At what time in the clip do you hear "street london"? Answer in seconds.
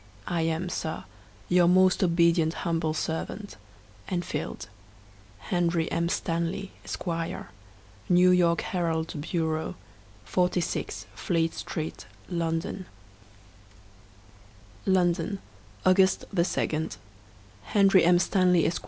11.53-12.87